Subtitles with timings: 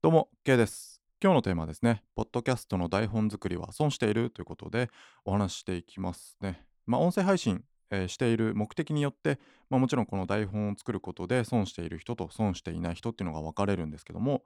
[0.00, 1.02] どうも、K です。
[1.20, 4.90] 今日のテーマはですね、ポッドキャストの台本作りは損しているということで
[5.24, 6.64] お話ししていきますね。
[6.86, 14.44] まあ、音声配信、えーしている目的によって、まあ、もちろんこの台本を作ることで損している人と損していない人っていうのが分かれるんですけども、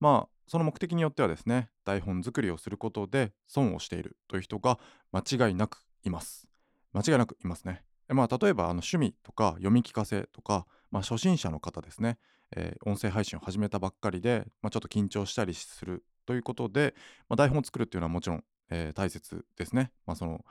[0.00, 4.78] まあ、その目的によってはですね、台本作りをすることで損をしているという人が
[5.12, 6.46] 間違いなくいます。
[6.92, 7.84] 間違いなくいますね。
[8.10, 12.18] えまあ、例えばあの趣味とか読み聞かせとか、まあ、初心者の方ですね、
[12.56, 16.94] えー音声配信を始めたばっかりで、まあ、ちょっと緊張したりするということで、
[17.28, 19.92] まあ、台本を作るっていうのはもちろん、えー大切ですね。
[20.06, 20.44] まあ、その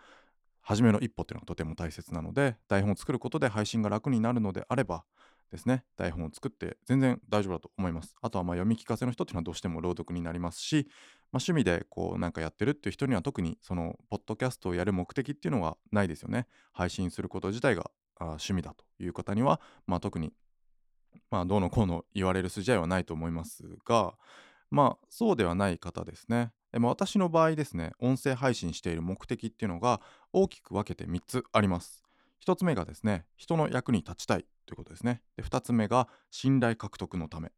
[0.61, 5.03] 初めの一歩っていうのがとても大切なので台本を作ることで配信が楽になるのであれば
[5.51, 10.85] ですね台本を作って全然大丈夫だと思いますあとはまあ読み聞かせの人っていうのはどうしても朗読になりますし、
[11.31, 17.89] まあ、趣味でこうなんかやってるっていう人には特にそのポッドキャストをやる目的っていうのはないですよね配信すること自体が
[18.19, 20.33] あ趣味だという方には、まあ、特に
[21.31, 24.13] まあどうのこうの言われる筋合いはないと思いますが
[24.69, 26.51] まあそうではない方ですね。
[26.71, 30.01] えまあ私の場合ですね音声配信している目的っていうのが
[30.33, 32.03] 大きく分けて3つあります。
[32.45, 35.21] 1つ目がですね人の役に立ちたいということですね。
[35.35, 37.51] で2つ目が信頼獲得のため。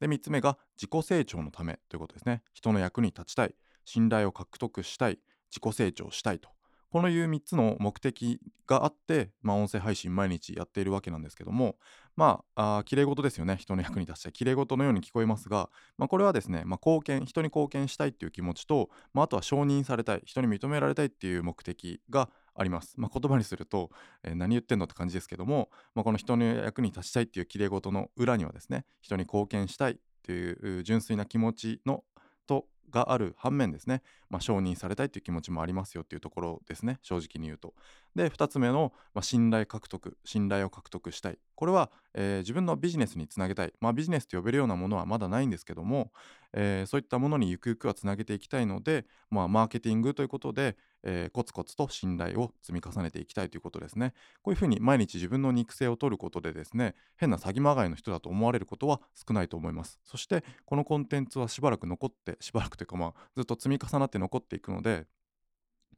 [0.00, 2.42] で3つ目が自己成長のためということですね。
[2.52, 3.54] 人の役に立ちたい。
[3.84, 5.18] 信頼を獲得したい。
[5.50, 6.50] 自己成長したいと。
[6.94, 11.74] このいう3つの目的があって、まあ、音声配信毎日やっているわけなんですけども
[12.14, 13.56] まああー綺麗事ですよね。
[13.56, 14.32] 人の役に立ちたい。
[14.32, 20.22] 綺麗事のように聞こえますが、まあ、これはですね、まあ、貢献人に貢献したいっていう気持ちと、まあ、あとは承認されたい。
[20.24, 23.90] 人に認められたいっていう目的があります、まあ、言葉にすると、
[24.22, 32.04] えー何言ってんのって感じですけども、まあ、この人の役に立ちたいっていう綺麗事の裏にはですね人に貢献したいっていう純粋な気持ちの
[32.46, 37.74] とがある反面ですね、まあ、承認されたいという気持ちもありますよっていうところですね正直に言うと。
[38.14, 46.12] で2つ目の、まあ、信頼獲得信頼を獲得したいこれは、えー自分のビジネスにつなげたい、まあ、ビジネスと呼べるようなものはまだないんですけども、
[46.52, 54.12] えーそういったものにゆくゆくはつなげていきたいので、まあ、マーケティングということで、えーコツコツと信頼を積み重ねていきたいということですね。
[54.42, 59.98] こういうふうに毎日自分の肉声を取ることでですね変な詐欺まがいの人だと思われることは少ないと思います。
[60.04, 65.06] そしてこのコンテンツはしばらく残ってしばらくというかまあずっと積み重なって残っていくので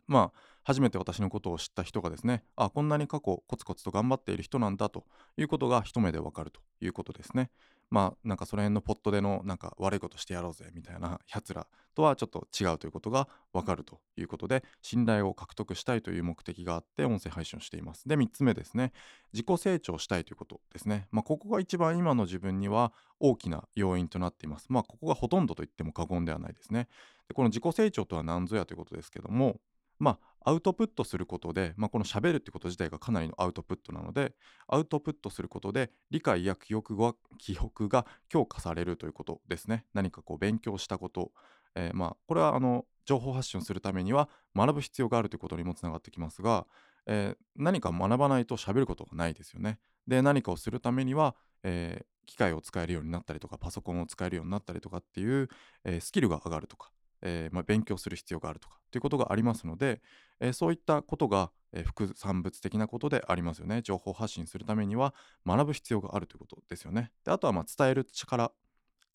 [0.06, 5.04] まあ初めて私のことを知った人がですねあこんなに過去コツコツと頑張っている人なんだと
[5.36, 7.50] いうことが一目でわかるということですね。
[7.88, 18.08] まあなんかその辺のポットでのなんか悪いことしてやろうぜみたいなやつらとはちょっと違うということがわかるということで信頼を獲得したいという目的があって音声配信をしています。
[18.08, 18.90] で3つ目ですね。
[19.32, 21.06] 自己成長したいということですね。
[21.12, 24.66] まあここが一番今の自分には大きな要因となっています。
[24.68, 26.88] まあここがほとんどと言っても過言ではないですね。
[27.28, 29.60] でこの自己成長とは何ぞやということですけども
[29.98, 34.32] まあアウトプットすることで、まあ、この喋るってこと自体がかなりのアウトプットなので
[34.68, 39.86] アウトプットすることで理解や記憶が記憶が強化されるということですね。
[39.92, 41.32] 何かこう勉強したこと、
[41.74, 46.66] えーまあこれはあの情報発信をするためには学ぶ必要があるということにもつながってきますが、
[47.06, 49.78] えー何か学ばないと喋ることがないですよね。
[50.06, 55.48] で何かをするためには、えー機械を使えるようになったりとかパソコンを使えるようになったりとかっていう、
[55.84, 56.90] えースキルが上がるとか、
[57.22, 60.00] えーまあ、勉強する必要があるとかということがありますので、
[60.40, 63.82] えーそういったことが、えー副産物的なことでありますよね。
[63.82, 65.14] 情報発信するためには
[65.46, 67.12] 学ぶ必要があるということですよね。
[67.24, 68.52] であとはま伝える力。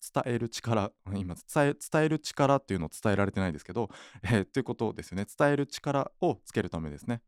[0.02, 0.92] 伝える力。
[1.14, 3.88] 今伝える力っていうのを伝えられてないですけど、
[4.24, 5.26] えということですよね。
[5.38, 7.22] 伝える力をつけるためですね。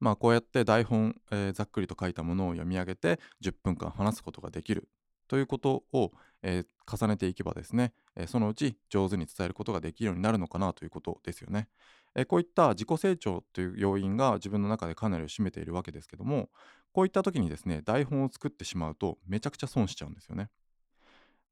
[0.00, 4.88] まあこうやって台本、えざっくりと書いたものを読み上げて10分間話すことができる。
[5.28, 6.12] ということを、
[6.42, 11.68] えー重ねていけばですね、えーそのうち上手に伝えることができるようになるのかなということですよね。
[12.14, 16.48] えーこういった自己成長という要因が自分の中でかなりを占めているわけですけども
[16.92, 20.48] こういった時にですね台本を作ってしまうとめちゃくちゃ損しちゃうんですよね。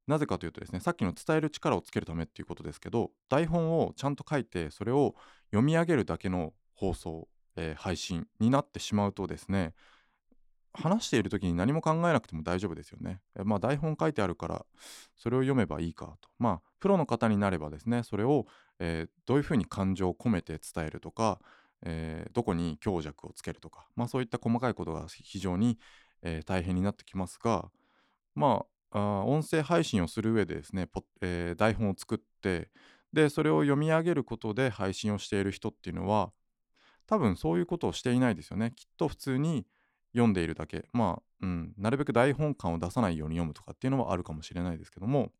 [0.06, 5.14] なぜかというとですねさっきの伝える力をつけるためっていうことですけど台本をちゃんと書いてそれを
[5.50, 9.74] 読み上げるだけの放送、えー配信になってしまうとですね
[10.76, 13.20] 話している時に何も考えなくても大丈夫ですよね。
[13.44, 14.66] まあ台本書いてあるから
[15.16, 16.28] それを読めばいいかと。
[16.38, 18.46] まあプロの方になればですねそれを、
[18.78, 21.40] えーどういうふうに感情を込めて伝えるとか、
[21.82, 25.78] えーどこに強弱をつけるとか、まあ、そういった細かいことが非常に、
[26.22, 27.70] えー大変になってきますが
[28.34, 30.88] まああ音声配信をする上でですね
[31.20, 32.70] え台本を作って
[33.12, 36.32] でそれを読み上げることで配信をしている人っていうのは
[37.06, 38.72] 多分そういうことをしていないですよね。
[38.76, 39.66] きっと普通に
[40.16, 45.30] 読んでいるだけまあ、うん、なるべく台本感を出さないように読むとかっていうのはあるかもしれないですけども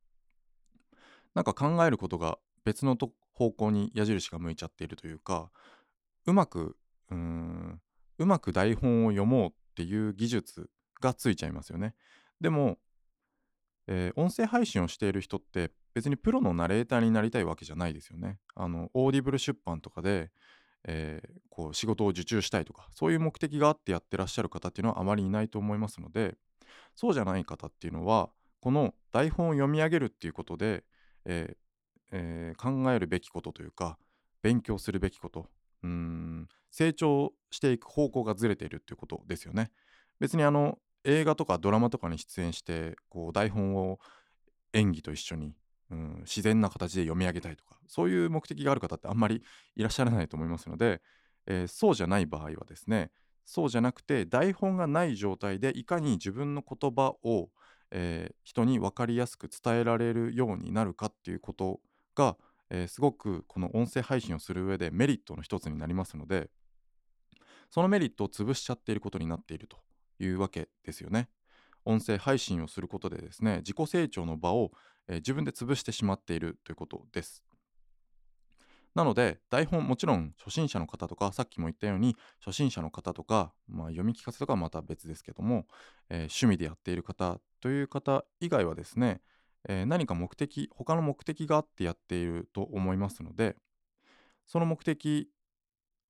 [1.35, 5.51] なんか考えることが別のと方向に矢印が向いちゃっているというか
[6.27, 6.77] うまく
[7.11, 7.81] うーん
[8.19, 10.71] うまく台本を読もうっていう技術
[11.01, 11.95] がついちゃいますよね。
[12.41, 12.79] でも
[13.87, 18.39] えー音声配信をしている人って別にプロのナレーターになりたいわけじゃないですよね。
[18.55, 20.31] あの Audible 出版とかで、
[20.87, 26.37] えーこう仕事を受注したいとかそういう目的があってやってらっしゃる方っていうのはあまりいないと思いますので
[26.95, 28.29] そうじゃない方っていうのは
[28.61, 30.85] この台本を読み上げるっていうことで、
[31.25, 31.57] えー
[32.13, 33.99] えー考えるべきことというか
[34.43, 35.49] 勉強するべきこと
[35.83, 39.71] うーん成長していく方向がずれているっていうことですよね。
[40.21, 43.99] 別にあの映画とかドラマとかに出演してこう台本を
[44.75, 45.55] 演技と一緒に、
[45.91, 49.43] うん、自然な形で読み上げたいとかそういう目的がある方ってあんまり
[49.77, 51.01] いらっしゃらないと思いますので、
[51.47, 53.11] えーそうじゃない場合はですね
[53.45, 57.51] そうじゃなくて台本がない状態でいかに自分の言葉を、
[57.91, 61.81] えー人に分かりやすく伝えられるようになるかっていうこと
[62.15, 62.37] が、
[62.71, 66.51] えーすごくこの音声配信をする上でメリットの一つになりますので
[67.71, 69.79] そのメリットを潰しちゃっていることになっていると
[70.19, 71.29] いうわけですよね。
[71.85, 74.73] 音声配信をすることでですね自己成長の場を、
[75.09, 77.43] えー自分で潰してしまっているということです。
[78.95, 85.67] なので台本もちろん初心者の方とかさっきも言ったように初心者の方とか、まあ、読み聞かせとかはまた別ですけども、
[86.09, 89.21] えー趣味でやっている方という方以外はですね、
[89.69, 93.57] えー何か目的他の目的があってやっていると思いますので
[94.47, 95.29] その目的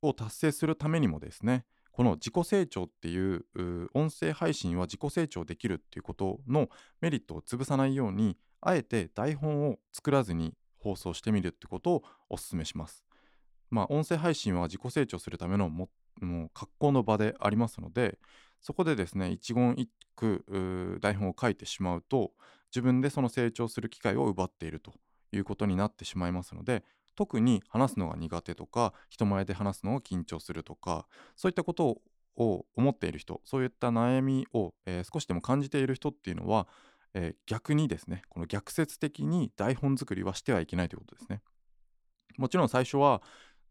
[0.03, 3.47] を達成するためにもですねこの自己成長っていう
[3.95, 6.69] 音声配信は自己成長できるっていうことの
[7.01, 13.05] メリットを潰さないようにあえて台本を作らずに放送してみるってことをお勧めします。
[13.71, 15.89] まあ音声配信は自己成長するためのも
[16.21, 18.19] もう格好の場でありますので
[18.61, 22.33] そこでですね一言一句台本を書いてしまうと
[22.71, 24.93] 自分でその成長する機会を奪っていると
[25.33, 26.85] いうことになってしまいますので
[27.17, 32.01] 特に話すのが苦手とか人前で話すのを緊張するとかそういったこと
[32.37, 36.67] を思っている人そういった悩みを、えー少しでも感じている人っていうのは、
[37.17, 41.41] えー逆にですねこの逆説的に台本作りはしてはいけないということですね。
[42.37, 43.23] もちろん最初は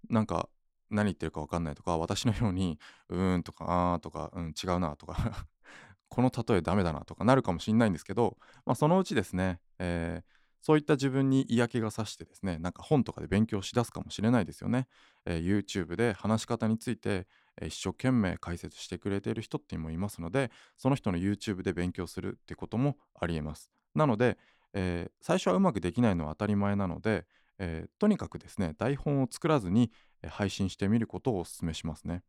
[0.10, 0.50] なんか
[0.90, 5.46] 何言ってるか分かんないとか私のようにうーんとかあーとか、うん、違うなとか
[6.10, 14.88] この例えダメだなとかなるかもしれないんですけど、まあ、そのうちですね、えーそういった自分に嫌気がさしてですねなんか本とかで勉強しだすかもしれないですよね。
[15.24, 17.28] えー YouTube で話し方について、
[17.62, 23.72] えー一生懸命解説してくれている人っていうのもいますのでその人の YouTube で勉強するってこともありえます。
[23.94, 24.38] なので、
[24.74, 27.26] えー最初はうまくできないのは当たり前なので、
[27.58, 29.92] えーとにかくですね台本を作らずに
[30.28, 32.24] 配信してみることをお勧めしますね。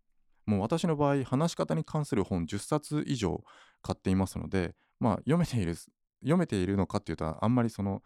[0.47, 3.43] もう私の場合話し方に関する本10冊以上
[3.83, 5.75] 買っていますのでまあ読めている
[6.21, 8.03] 読めているのかっていうとあんまりその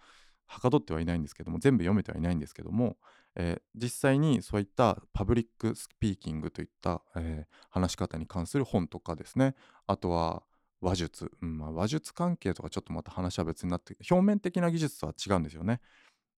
[0.51, 2.97] はかどってはいないんですけども全部読めてはいないんですけども、
[3.37, 9.55] えー実際にそういったパブリックスピーキングといった、えー話し方に関する本とかですね
[9.87, 10.43] あとは
[10.81, 15.81] 話術、うんまあ、話術関係とかちょっとまた話は別になって表面的な技術とは違うんですよね。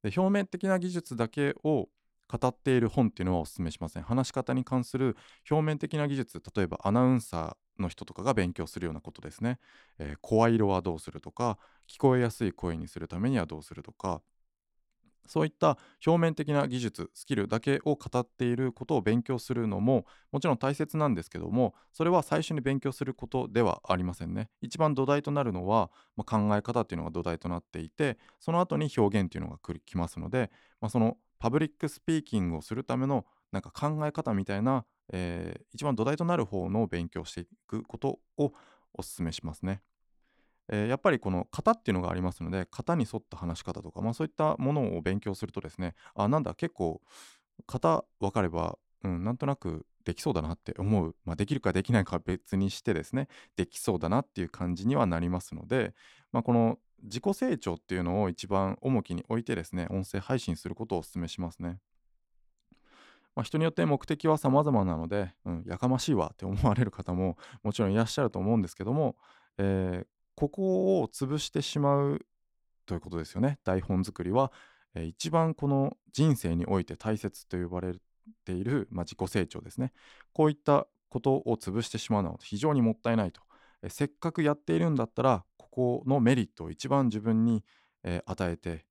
[0.03, 1.89] で表面的な技術だけを
[2.29, 4.03] 語っている本っていうのはお勧めしません。
[4.03, 5.17] 話し方に関する
[5.51, 9.59] 表面的な技術例えばアナウンサーの人とかが勉強するようなことですね。
[9.99, 11.59] えー声色はどうするとか
[11.89, 14.23] 聞こえやすい声にするためにはどうするとか
[15.27, 38.53] そういった表面的な技術スキルだけを語っていることを勉強するのももちろん大切なんですけどもそれは最初に勉強することではありませんね一番土台となるのは、まあ考え方っていうのが土台となっていてその後に表現っていうのが来ますので、まあ、そのパブリックスピーキングをするためのなんか考え方みたいな、えー一番土台となる型の勉強していくことを
[38.95, 39.83] お勧めしますね。
[40.69, 47.01] えーやっぱりこの型っていうのがありますので型に沿った話し方とか、まあ、そういったものを勉強するとですねあなんだ結構
[47.67, 55.95] 型分かれば、うん、なんとなくできそうだなって思う、まあ、できるかできないか別にしてですねできそうだなっていう感じにはなりますので、
[56.33, 61.79] まあ、この自己成長っていうのを一番重きに置いてですね音声配信することをお勧めしますね。
[63.35, 69.17] まあ、人によって目的は様々なので、うん、やかましいわって思われる方ももちろんいらっしゃると思うんですけども、
[69.59, 72.27] えーここを潰してしまう
[72.87, 73.59] ということですよね。
[73.65, 74.51] 台本作りは、
[74.95, 77.95] えー一番この人生において大切と呼ばれ
[78.47, 79.93] ている、まあ、自己成長ですね。
[80.33, 83.43] こういったことを潰してしまうのは非常にもったいないと、
[83.83, 87.63] えーせっかくやっているんだったらここのメリットを一番自分に、
[88.03, 88.87] えー与えて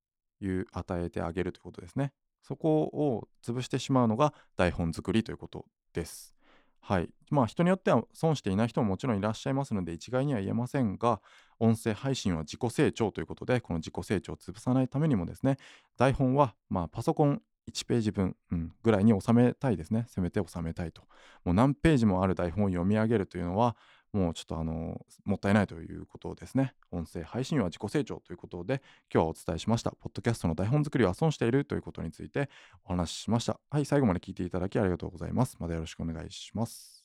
[0.71, 2.13] 与えてあげるということですね。
[2.41, 6.35] そこを潰してしまうのが台本作りということです。
[6.81, 7.09] はい。
[7.29, 11.21] まあ人によっては損していない人ももちろんいらっしゃいますので一概には言えませんが、
[11.59, 15.57] 音声配信は自己成長ということで、この自己成長を潰さないためにもですね、
[15.97, 20.05] 台本はまパソコン1ページ分、うん、ぐらいに収めたいですね。
[20.07, 21.03] せめて収めたいと。
[21.45, 23.77] もう何ページもある台本を読み上げるというのは、
[24.13, 26.73] もうちょっとあのもったいないということですね。
[26.91, 28.81] 音声配信は自己成長ということで、
[29.13, 29.91] 今日はお伝えしました。
[29.91, 32.49] ポッドキャストの台本作りは損しているということについて
[32.85, 33.59] お話ししました。
[33.69, 35.57] はい、最後まで聞いていただきありがとうございます。
[35.59, 37.00] またよろしくお願いします。